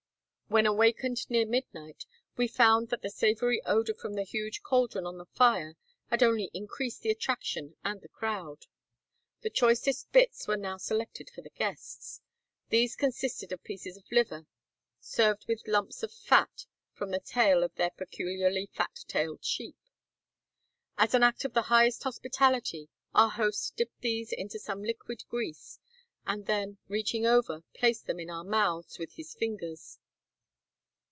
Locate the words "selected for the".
10.75-11.51